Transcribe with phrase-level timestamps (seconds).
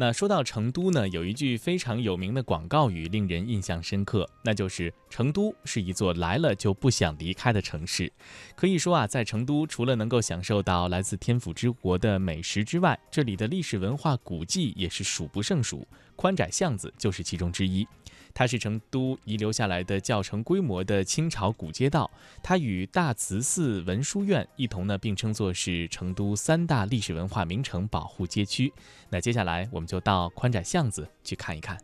[0.00, 8.10] 那说到成都呢，有一句非常有名的广告语令人印象深刻，那就是成都是一座来了就不想离开的城市。
[8.56, 15.86] 可以说啊，在成都除了能够享受到来自天府之国的美食之外，这里的历史文化古迹也是数不胜数，
[16.16, 17.86] 宽窄巷子就是其中之一。
[18.32, 22.10] 它是成都遗留下来的较成规模的清朝古街道，
[22.42, 28.72] 它与大慈寺、文殊院一同呢并称作是成都三大历史文化名城保护街区。
[29.08, 31.78] 那接下来我们就到宽窄巷子去看一看。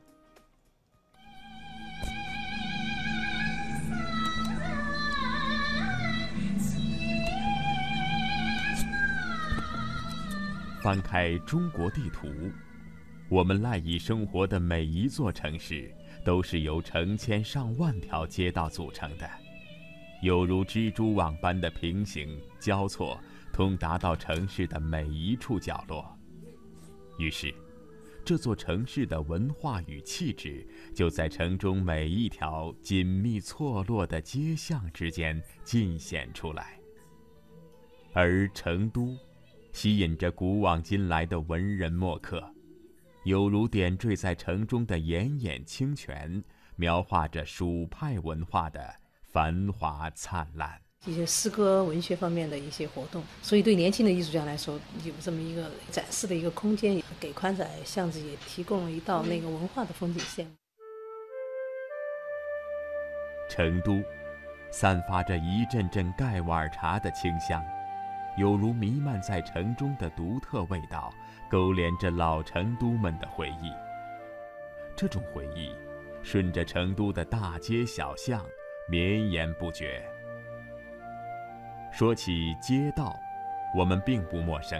[10.82, 12.28] 翻开中国地图，
[13.28, 15.90] 我们赖以生活的每一座城市。
[16.26, 19.30] 都是由成千上万条街道组成的，
[20.22, 23.16] 有如蜘蛛网般的平行交错，
[23.52, 26.04] 通达到城市的每一处角落。
[27.16, 27.54] 于是，
[28.24, 36.76] 这座城市的文化与气质就在城中每一条紧密错落的街巷之间尽显出来。
[38.12, 39.16] 而成都，
[39.72, 42.52] 吸引着古往今来的文人墨客。
[43.26, 46.44] 犹如点缀在城中的炎炎清泉，
[46.76, 50.80] 描画着蜀派文化的繁华灿烂。
[51.06, 60.46] 一些诗歌、文学方面的一些活动，所以对年轻的艺术家来说，有这么一个展示的一个空间，给宽窄巷子也提供了一道那个文化的风景线。
[63.50, 64.00] 成都，
[64.70, 67.60] 散发着一阵阵盖瓦尔茶的清香。
[68.36, 71.12] 有如弥漫在城中的独特味道，
[71.50, 73.72] 勾连着老成都们的回忆。
[74.94, 75.74] 这种回忆，
[76.22, 78.44] 顺着成都的大街小巷
[78.88, 80.06] 绵延不绝。
[81.90, 83.16] 说起街道，
[83.74, 84.78] 我们并不陌生，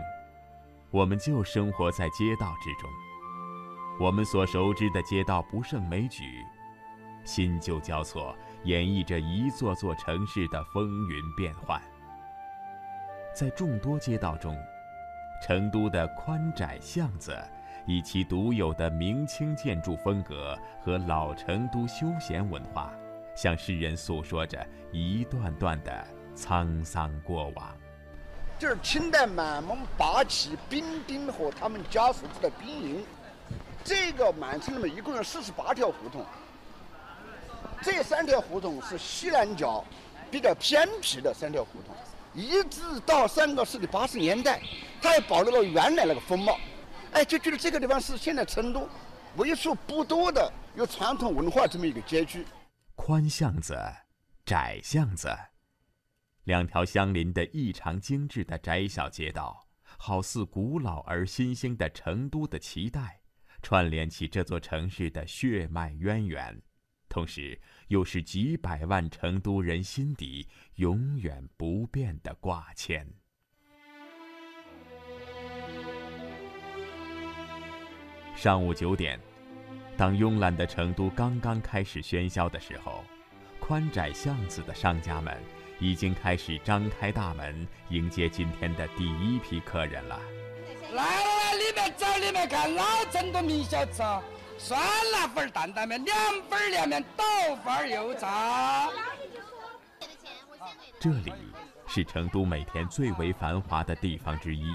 [0.91, 2.91] 我们就生活在街道之中。
[3.99, 6.23] 我们所熟知的街道不胜枚举，
[7.25, 11.81] 新旧交错，演绎着一座座城市的风云变幻。
[13.37, 14.59] 在众多街道中，
[15.43, 17.37] 成都的宽窄巷子，
[17.87, 22.95] 以其独有的明清建筑风格和老成都休闲文化，
[23.35, 27.77] 向世人诉说着一段段的沧桑过往。
[28.59, 33.05] 这是清代满蒙八旗兵丁和他们家属住的兵营。
[33.85, 36.25] 这个满城里面一共有四十八条胡同，
[37.83, 39.85] 这三条胡同是西南角
[40.31, 41.95] 比较偏僻的三条胡同。
[42.37, 44.61] 一直到三个世纪八十年代，
[45.01, 46.59] 它还保留了原来那个风貌，
[47.13, 48.87] 哎，就觉得这个地方是现在成都
[49.37, 52.45] 为数不多的有传统文化这么一个街区。
[52.95, 53.75] 宽巷子，
[54.45, 55.35] 窄巷子，
[56.45, 63.21] 两条相邻的异常精致的窄小街道，好似古老而新兴的成都的脐带，
[63.63, 66.61] 串联起这座城市的血脉渊源。
[67.09, 67.59] 同时，
[67.89, 73.07] 又是几百万成都人心底永远不变的挂牵。
[78.35, 79.19] 上午九点，
[79.97, 83.03] 当慵懒的成都刚刚开始喧嚣的时候，
[83.59, 85.35] 宽窄巷子的商家们
[85.81, 90.21] 已经开始张开大门，迎接今天的第一批客人了。
[90.93, 94.23] 来来来，里面走，里面看老成都名小吃啊。
[94.59, 94.81] 酸
[95.13, 96.17] 辣粉担担面，凉
[96.49, 97.25] 粉凉面，豆
[97.57, 98.89] 花油炸。
[100.99, 101.33] 这里
[101.87, 104.75] 是成都每天最为繁华的地方之一，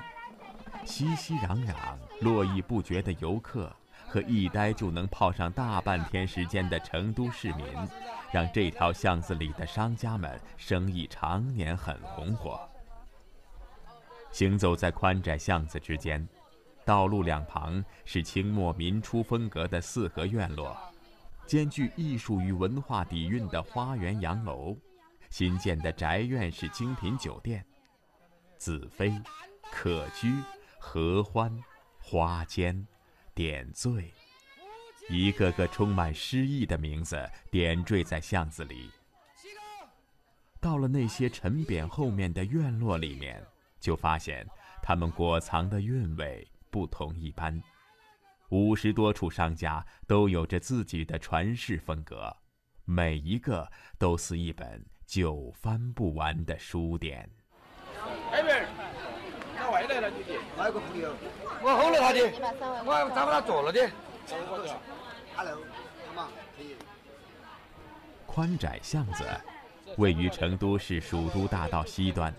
[0.86, 1.75] 熙熙攘攘、
[2.22, 3.75] 络绎不绝的游客
[4.08, 7.66] 和一待就能泡上大半天时间的成都市民，
[8.31, 12.59] 让这条巷子里的商家们生意常年很红火。
[14.31, 16.25] 行走在宽窄巷子之间。
[16.86, 20.75] 道路两旁是清末民初风格的四合院落，
[21.46, 24.75] 兼具艺术与文化底蕴的花园洋楼，
[25.30, 27.64] 新建的宅院式精品酒店，
[28.58, 29.14] 子非、
[29.72, 30.34] 可居、
[30.80, 31.56] 合欢、
[32.00, 32.86] 花间、
[33.34, 34.12] 点缀，
[35.07, 38.89] 一个个充满诗意的名字点缀在巷子里。
[40.60, 43.44] 到了那些陈匾后面的院落里面，
[43.80, 44.45] 就发现
[44.81, 46.48] 他们裹藏的韵味。
[46.71, 47.62] 不同一般，
[48.50, 52.35] 五十多处商家都有着自己的传世风格，
[52.85, 53.69] 每一个
[54.00, 57.29] 都似一本久翻不完的书典。
[58.31, 58.41] 来
[60.00, 61.13] 了，弟弟，哪有个朋友？
[61.62, 62.19] 我吼了他的，
[62.85, 63.89] 我了的。
[65.35, 65.57] Hello，
[66.56, 66.75] 可以。
[68.25, 69.24] 宽窄巷子
[69.97, 72.33] 位于成都市蜀都大道西端，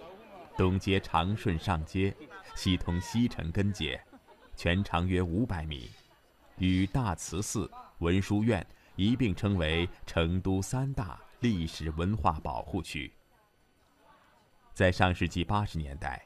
[0.57, 2.15] 东接长顺上街，
[2.55, 4.03] 西通西城根街。
[4.57, 5.91] 全长约五百米，
[6.59, 8.65] 与大慈寺、文殊院
[8.97, 13.13] 一并称为成都三大历史文化保护区。
[14.73, 16.25] 在上世纪八十年代，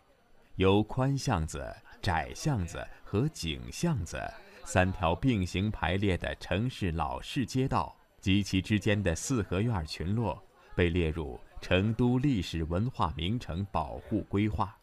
[0.57, 4.23] 由宽巷子、窄巷子和井巷子
[4.65, 10.43] 三条并行排列的城市老式街道及其之间的四合院群落，
[10.75, 14.77] 被列入成都历史文化名城保护规划。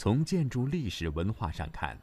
[0.00, 1.94] 从建筑历史文化上看，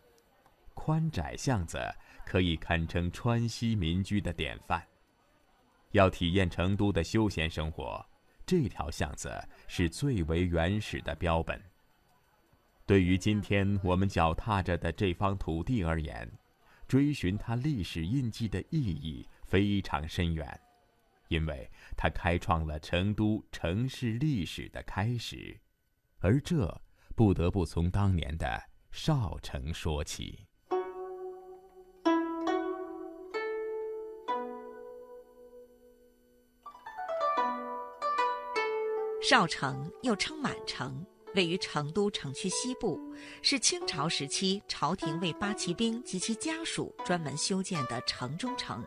[0.75, 1.79] 宽窄巷子
[2.27, 4.85] 可以堪称川西民居的典范。
[5.94, 8.05] 要体验成都的休闲生活。
[8.45, 11.59] 这条巷子是最为原始的标本。
[12.85, 16.31] 对于今天我们脚踏着的这方土地而言，
[16.88, 20.47] 追寻它历史印记的意义非常深远，
[21.29, 21.67] 因为
[21.97, 25.59] 它开创了成都城市历史的开始，
[26.19, 26.79] 而这
[27.17, 28.61] 不得不从当年的
[28.91, 30.45] 少城说起。
[39.19, 41.03] 少城又称满城，
[41.33, 42.99] 位于成都城区西部，
[43.41, 48.85] 是清朝时期朝廷为八旗兵及其家属专门修建的城中城。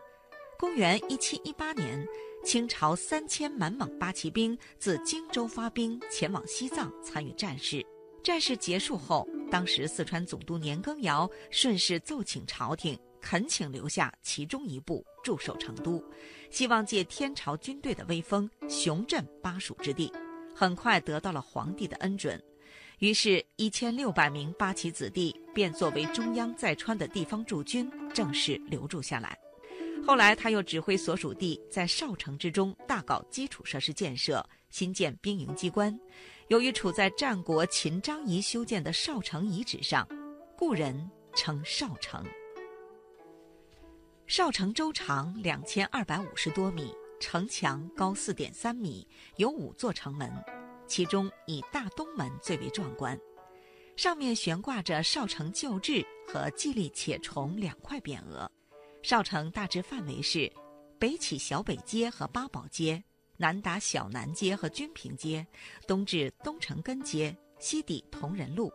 [0.57, 2.07] 公元一七一八年，
[2.45, 7.85] 清朝三千满蒙八旗兵自荆州发兵前往西藏参与战事。
[8.23, 16.03] 战事结束后，当时四川总督年羹尧顺势奏请朝廷，恳请留下其中一部驻守成都，
[16.49, 20.11] 希望借天朝军队的威风，雄镇巴蜀之地。
[20.53, 22.39] 很快得到了皇帝的恩准，
[22.99, 29.37] 于是，一千六百名八旗子弟便作为中央在川的地方驻军，正式留驻下来。
[30.05, 35.97] 后来，他又指挥所属地在少城之中大搞基础设施建设，新建兵营机关。
[36.51, 40.05] 由于处在战国秦张仪修建的少城遗址上，
[40.57, 42.25] 故人称少城。
[44.27, 46.93] 少城周长两千二百五十多米。
[47.21, 49.07] 城墙高四点三米，
[49.37, 50.29] 有五座城门，
[50.87, 53.17] 其中以大东门最为壮观，
[53.95, 58.51] 上面悬挂着少城旧制和蓟立且崇两块匾额。
[59.03, 60.51] 少城大致范围是：
[60.99, 63.01] 北起小北街和八宝街，
[63.41, 65.43] 南达小南街和军平街，
[65.87, 68.71] 东至东城根街，西抵同仁路，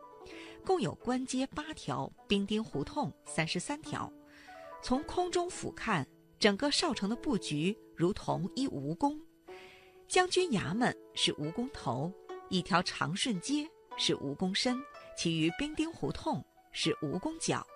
[0.64, 4.12] 共有关街八条，兵丁胡同三十三条。
[4.82, 6.04] 从空中俯瞰。
[6.38, 9.18] 整个少城的布局如同一蜈蚣，
[10.06, 12.12] 将军衙门是蜈蚣头，
[12.50, 13.66] 一条长顺街
[13.96, 14.78] 是蜈蚣身，
[15.16, 17.66] 其余兵丁胡同是蜈蚣脚。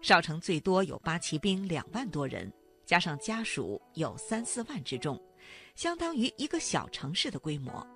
[0.00, 2.50] 少城最多有八旗兵两万多人，
[2.86, 5.20] 加上家属有三四万之众，
[5.74, 7.86] 相当于一个小城市的规模。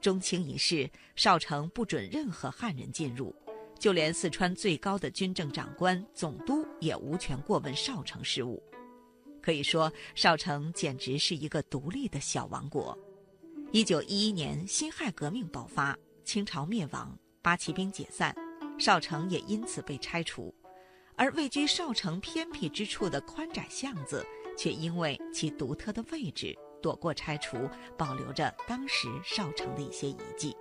[0.00, 3.34] 中清一世，少城不准任何汉人进入，
[3.78, 8.62] 就连四川最高的军政长官总督也无权过问少城事务。
[9.40, 12.96] 可以说，少城简直是一个独立的小王国。
[13.70, 18.34] 一九一一年，辛亥革命爆发，清朝灭亡，八旗兵解散，
[18.78, 20.54] 少城也因此被拆除。
[21.14, 24.24] 而位居少城偏僻之处的宽窄巷子，
[24.56, 27.56] 却因为其独特的位置，躲过拆除，
[27.96, 30.54] 保留着当时少城的一些遗迹。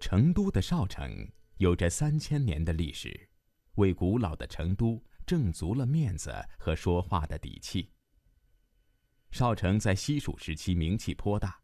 [0.00, 1.28] 成都的少城。
[1.58, 3.30] 有着三千年的历史，
[3.76, 7.90] 为古老的成都挣足了面子和说话的底气。
[9.30, 11.58] 少城在西蜀时期名气颇大，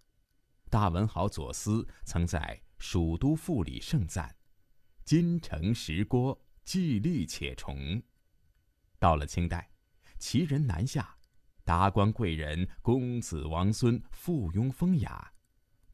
[0.71, 2.39] 大文豪左思曾在
[2.79, 4.35] 《蜀都赋》里盛赞
[5.05, 8.03] ：“金城石郭，既立且崇。”
[8.99, 9.71] 到了清代，
[10.19, 11.17] 奇人南下，
[11.65, 15.33] 达官贵人、公子王孙附庸风雅。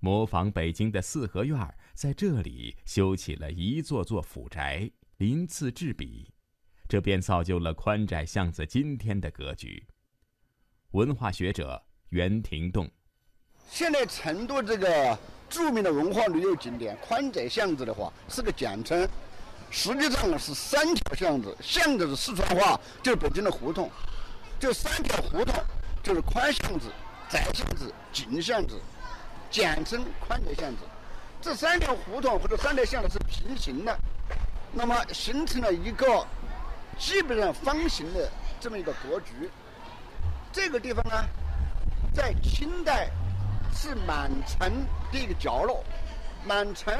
[0.00, 1.58] 模仿北京的四合院，
[1.92, 6.32] 在这里修起了一座座府宅，鳞次栉比，
[6.88, 9.84] 这便造就了宽窄巷子今天的格局。
[10.92, 12.88] 文化学者袁廷栋，
[13.68, 19.08] 现在成都这个著名的文化旅游景点宽窄巷子的话是个简称，
[19.70, 23.90] 实际上是三条巷子，巷子是四川话，就是北京的胡同，
[24.58, 25.54] 这三条胡同
[26.02, 26.86] 就是宽巷子、
[27.28, 28.80] 窄巷子、紧巷子。
[29.50, 30.82] 简称宽窄巷子，
[31.40, 33.98] 这三条胡同或者三条巷子是平行的，
[34.74, 36.22] 那么形成了一个
[36.98, 39.48] 基本上方形的这么一个格局。
[40.52, 41.24] 这个地方呢，
[42.14, 43.08] 在清代
[43.74, 44.70] 是满城
[45.10, 45.82] 的一个角落。
[46.44, 46.94] 满城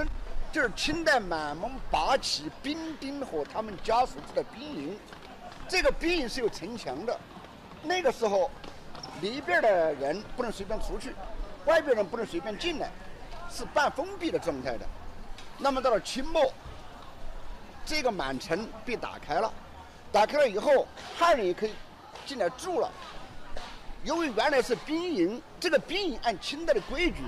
[0.51, 4.99] 就是清代满蒙八旗兵丁和他们家属住的兵营，
[5.69, 7.19] 这个兵营是有城墙的。
[7.83, 8.51] 那个时候，
[9.21, 11.15] 里边的人不能随便出去。
[11.67, 12.91] 外边人不能随便进来，
[13.51, 14.87] 是半封闭的状态的。
[15.59, 16.51] 那么到了清末，
[17.85, 19.53] 这个满城被打开了，
[20.11, 20.87] 打开了以后，
[21.19, 21.75] 汉人也可以
[22.25, 22.91] 进来住了。
[24.03, 27.19] 由于原来是兵营，这个兵营按清代的规矩，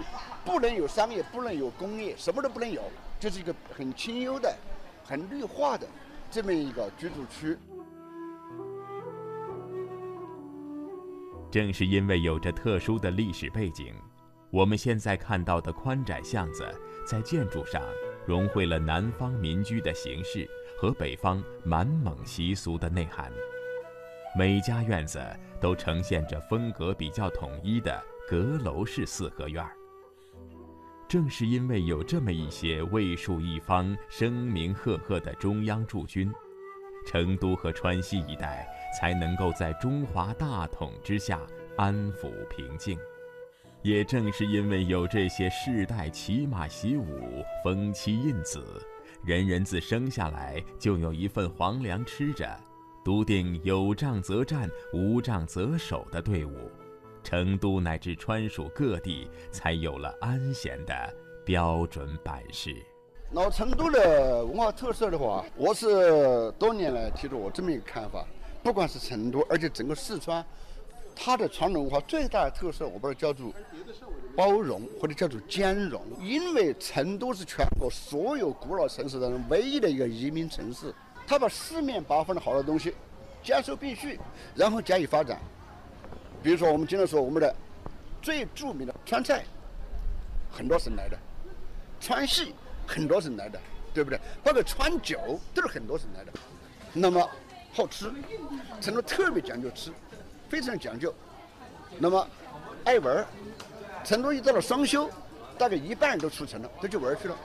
[0.43, 2.83] 不能有商业，不能有工业，什么都不能有，
[3.21, 4.53] 就是一个很清幽的、
[5.05, 5.87] 很绿化的
[6.31, 7.57] 这么一个居住区。
[11.51, 13.95] 正是因为有着特殊的历史背景，
[14.51, 16.65] 我们现在看到的宽窄巷子，
[17.07, 17.83] 在建筑上
[18.27, 20.49] 融汇了南方民居的形式
[20.79, 23.31] 和北方满蒙习俗的内涵。
[24.35, 25.21] 每家院子
[25.61, 29.77] 都呈现着风格比较统一的阁楼式四合院儿。
[31.11, 36.33] 正是因为有这么一些卫戍一方、声名赫赫的中央驻军，
[37.05, 38.65] 成都和川西一带
[38.97, 41.41] 才能够在中华大统之下
[41.77, 42.97] 安抚平静。
[43.83, 48.63] 也正是因为有这些世代骑马习武、封妻印子，
[49.25, 52.49] 人人自生下来就有一份皇粮吃着。
[53.05, 56.71] 笃定有仗则战，无仗则守的队伍，
[57.23, 60.95] 成都乃至川蜀各地才有了安闲的
[61.45, 62.75] 标准版式。
[63.33, 68.27] 老成都的文化特色的话，我是多年来提出我这么一个看法：
[68.63, 70.45] 不管是成都，而且整个四川，
[71.15, 73.53] 它的传统文化最大的特色，我把它叫做
[74.35, 76.03] 包容或者叫做兼容。
[76.21, 80.93] 因为成都是全国所有古老城市当中唯一的一个移民城市。
[81.27, 82.93] 它把四面八方的好的东西
[83.41, 84.19] 兼收并蓄，
[84.57, 85.41] 然后加以发展。
[86.43, 87.55] 比如说，我们经常说我们的
[88.23, 89.45] 最著名的川菜，
[90.51, 91.17] 很多省来的；
[92.01, 92.55] 川戏
[92.87, 93.61] 很多省来的，
[93.93, 94.19] 对不对？
[94.43, 96.33] 包括川酒都是很多省来的。
[96.93, 97.29] 那么
[97.73, 98.11] 好吃，
[98.81, 99.93] 成都特别讲究吃，
[100.49, 101.15] 非常讲究。
[101.99, 102.27] 那么
[102.85, 103.27] 爱玩儿，
[104.03, 105.11] 成都一到了双休，
[105.59, 107.37] 大概一半人都出城了，都去玩去了。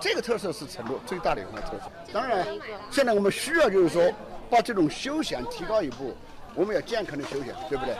[0.00, 1.90] 这个特色是成都最大的一个特色。
[2.12, 2.46] 当然，
[2.90, 4.12] 现在我们需要就是说，
[4.50, 6.16] 把这种休闲提高一步，
[6.54, 7.96] 我们要健康的休闲，对不对？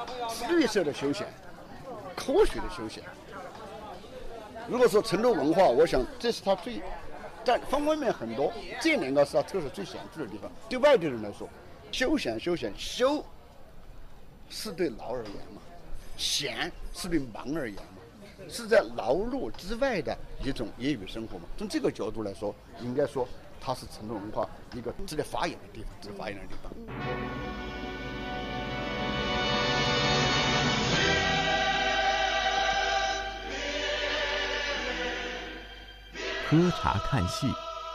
[0.49, 1.27] 绿色的休闲，
[2.17, 3.03] 科学的休闲。
[4.69, 6.83] 如果说成都文化，我想这是它最
[7.45, 10.51] 在方方面面很多，这两个是它特色最显著的地方。
[10.69, 11.49] 对外地人来说，
[11.91, 13.25] 休闲休闲休
[14.51, 15.63] 是对劳而言嘛，
[16.17, 17.95] 闲是对忙而言嘛。
[18.49, 21.45] 是在劳碌之外的一种业余生活嘛？
[21.57, 23.27] 从这个角度来说，应该说
[23.61, 26.73] 它是成都文化一个值得发扬的地方，值得发扬的地方。
[36.51, 37.47] 喝茶看戏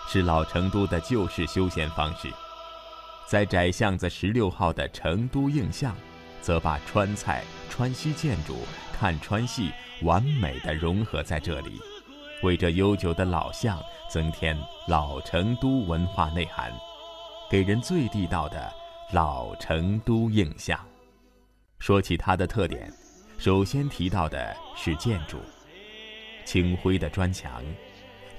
[0.07, 2.31] 是老成都的旧式休闲方式，
[3.25, 5.95] 在窄巷子十六号的成都印象，
[6.39, 8.59] 则把川菜、川西建筑、
[8.93, 9.71] 看川戏。
[10.01, 11.79] 完美的融合在这里，
[12.41, 14.57] 为这悠久的老巷增添
[14.89, 16.73] 老成都文化内涵，
[17.49, 18.73] 给人最地道的
[19.13, 20.77] 老成都印象。
[21.79, 22.91] 说起它的特点，
[23.37, 25.37] 首先提到的是建筑，
[26.43, 27.63] 青灰的砖墙，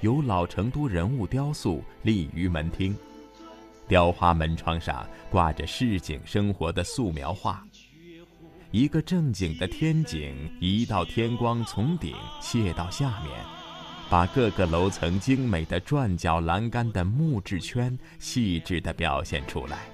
[0.05, 2.95] 有老成都人物雕塑立于门厅，
[3.87, 7.65] 雕花门窗上挂着市井生活的素描画。
[8.69, 10.31] 一个正经的天井，
[10.61, 13.31] 一道天光从顶泻到下面，
[14.07, 19.87] 把各个楼层精美的转角栏杆的木质圈细致地表现出来。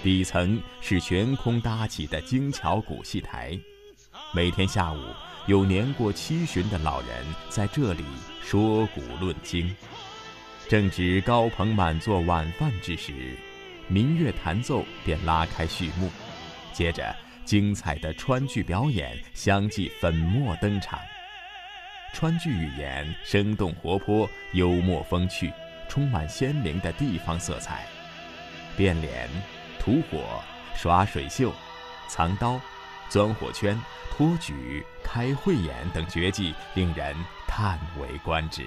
[0.00, 3.58] 底层是悬空搭起的精巧古戏台，
[4.32, 5.00] 每天下午
[5.48, 7.08] 有年过七旬的老人
[7.48, 8.04] 在这里
[8.42, 9.74] 说古论今。
[10.68, 13.34] 正值高朋满座晚饭之时，
[13.88, 16.10] 民乐弹奏便拉开序幕，
[16.72, 17.16] 接着。
[17.46, 21.00] 精彩的川剧表演相继粉墨登场。
[22.12, 25.50] 川剧语言生动活泼、幽默风趣，
[25.88, 27.86] 充满鲜明的地方色彩。
[28.76, 29.26] 变脸、
[29.78, 30.42] 吐火、
[30.76, 31.50] 耍水袖、
[32.06, 32.60] 藏刀、
[33.08, 38.66] 钻火圈、托举、开慧眼等绝技，令人叹为观止。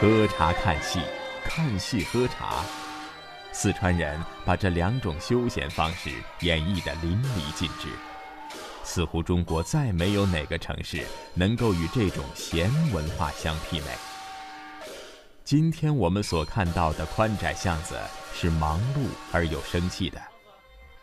[0.00, 1.00] 喝茶看戏，
[1.44, 2.64] 看戏喝茶，
[3.52, 7.88] 四川人把这两种休闲方式演绎得淋漓尽致，
[8.82, 14.09] 似乎中国再没有哪个城市能够与这种闲文化相媲美。
[15.50, 17.98] 今天我们所看到的宽窄巷子
[18.32, 20.22] 是忙碌而又生气的，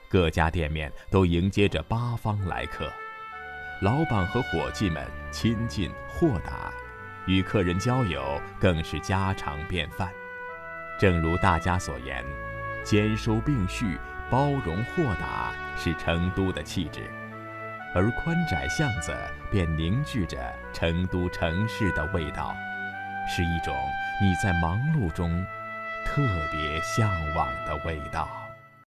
[0.08, 2.90] 各家店面都迎接着八方来客，
[3.82, 6.72] 老板和伙计们亲近豁达。
[7.26, 10.10] 与客人交友更是家常便饭，
[10.98, 12.24] 正如大家所言，
[12.86, 13.98] 兼收并蓄，
[14.30, 17.02] 包容豁达是成都的气质，
[17.94, 19.14] 而宽窄巷子
[19.52, 22.56] 便凝聚着成都城市的味道，
[23.28, 23.76] 是一种
[24.22, 25.46] 你在忙碌中
[26.06, 28.47] 特别向往的味道。